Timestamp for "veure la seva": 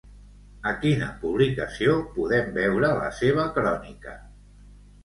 2.59-3.47